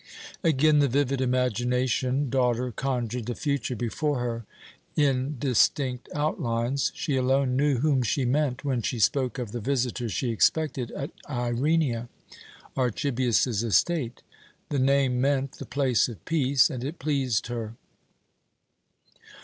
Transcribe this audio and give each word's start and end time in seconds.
Again 0.43 0.79
the 0.79 0.87
vivid 0.87 1.21
imagination 1.21 2.31
daughter 2.31 2.71
conjured 2.71 3.27
the 3.27 3.35
future 3.35 3.75
before 3.75 4.17
her 4.17 4.45
in 4.95 5.37
distinct 5.37 6.09
outlines. 6.15 6.91
She 6.95 7.15
alone 7.15 7.55
knew 7.55 7.77
whom 7.77 8.01
she 8.01 8.25
meant 8.25 8.65
when 8.65 8.81
she 8.81 8.97
spoke 8.97 9.37
of 9.37 9.51
the 9.51 9.59
visitor 9.59 10.09
she 10.09 10.31
expected 10.31 10.89
at 10.93 11.11
Irenia, 11.29 12.09
Archibius's 12.75 13.63
estate. 13.63 14.23
The 14.69 14.79
name 14.79 15.21
meant 15.21 15.51
"The 15.59 15.67
place 15.67 16.09
of 16.09 16.25
peace," 16.25 16.71
and 16.71 16.83
it 16.83 16.97
pleased 16.97 17.45
her. 17.45 17.75